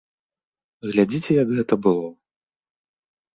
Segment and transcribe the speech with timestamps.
[0.91, 2.09] Глядзіце, як гэта было!